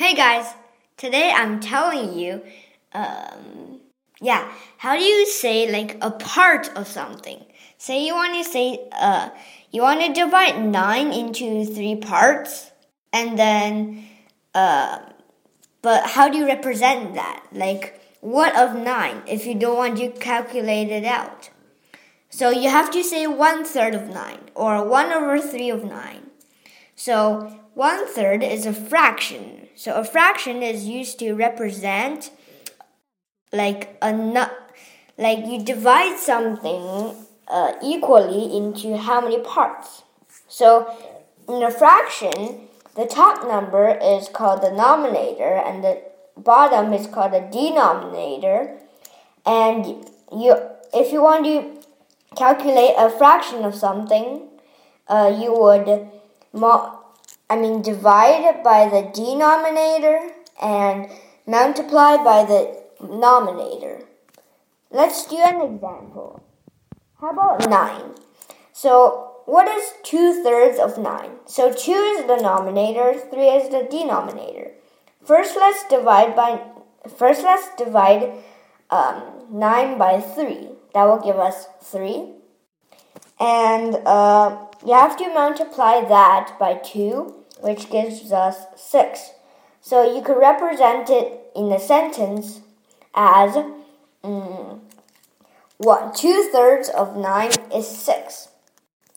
[0.00, 0.46] Hey guys,
[0.96, 2.40] today I'm telling you,
[2.94, 3.80] um,
[4.18, 7.44] yeah, how do you say like a part of something?
[7.76, 9.28] Say you want to say, uh,
[9.70, 12.70] you want to divide nine into three parts,
[13.12, 14.06] and then,
[14.54, 15.00] uh,
[15.82, 17.44] but how do you represent that?
[17.52, 21.50] Like, what of nine if you don't want to calculate it out?
[22.30, 26.29] So you have to say one third of nine or one over three of nine.
[27.00, 29.68] So one third is a fraction.
[29.74, 32.30] So a fraction is used to represent
[33.54, 34.12] like a
[35.16, 37.16] like you divide something
[37.48, 40.02] uh, equally into how many parts.
[40.46, 40.94] So
[41.48, 46.02] in a fraction, the top number is called the numerator and the
[46.36, 48.76] bottom is called the denominator.
[49.46, 49.86] And
[50.30, 50.54] you,
[50.92, 51.80] if you want to
[52.36, 54.48] calculate a fraction of something,
[55.08, 56.19] uh, you would
[56.54, 61.08] I mean, divide by the denominator and
[61.46, 64.02] multiply by the numerator.
[64.90, 66.42] Let's do an example.
[67.20, 68.14] How about 9?
[68.72, 71.30] So, what is 2 thirds of 9?
[71.46, 74.72] So, 2 is the numerator, 3 is the denominator.
[75.24, 76.60] First, let's divide by
[77.16, 78.32] first let's divide
[78.90, 80.68] um, 9 by 3.
[80.94, 82.32] That will give us 3.
[83.38, 89.30] And uh, you have to multiply that by 2 which gives us 6.
[89.80, 92.60] So you could represent it in a sentence
[93.14, 93.56] as
[94.22, 94.82] um,
[95.78, 98.48] what two thirds of 9 is 6.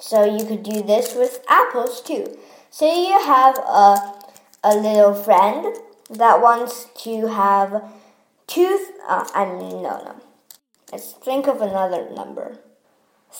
[0.00, 2.38] So you could do this with apples too.
[2.70, 4.14] Say you have a,
[4.62, 5.76] a little friend
[6.10, 7.82] that wants to have
[8.46, 10.16] two, uh, I mean, no, no.
[10.92, 12.58] Let's think of another number.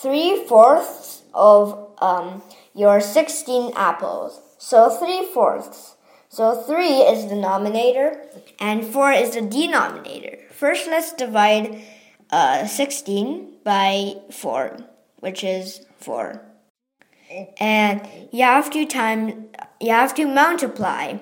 [0.01, 4.41] Three fourths of um, your 16 apples.
[4.59, 5.97] So 3 fourths.
[6.29, 8.23] So 3 is the denominator
[8.61, 10.39] and 4 is the denominator.
[10.53, 11.83] First, let's divide
[12.31, 14.77] uh, 16 by 4,
[15.19, 16.43] which is 4.
[17.59, 19.49] And you have to time
[19.81, 21.19] you have to multiply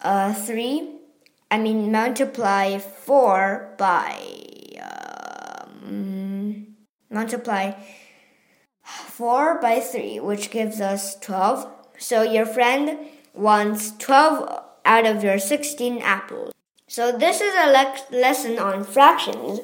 [0.00, 0.90] uh, 3
[1.50, 4.16] I mean multiply 4 by
[4.80, 6.74] um,
[7.10, 7.72] multiply
[8.84, 12.98] 4 by 3 which gives us 12 so your friend
[13.34, 16.52] wants 12 out of your 16 apples.
[16.86, 19.60] So this is a le lesson on fractions,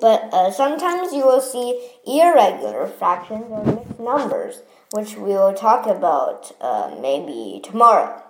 [0.00, 4.62] but uh, sometimes you will see irregular fractions or mixed numbers,
[4.92, 8.22] which we will talk about uh, maybe tomorrow.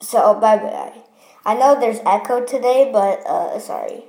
[0.00, 1.02] So bye bye.
[1.44, 4.04] I know there's echo today, but uh, sorry.